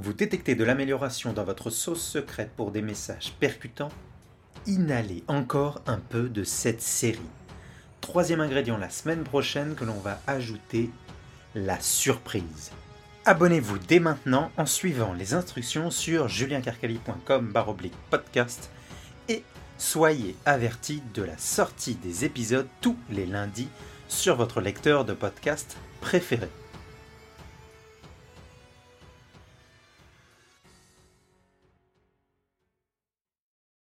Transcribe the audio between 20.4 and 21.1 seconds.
avertis